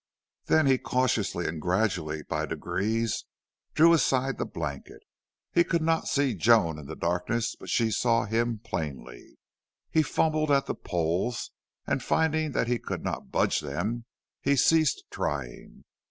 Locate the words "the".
4.39-4.47, 6.87-6.95, 10.65-10.73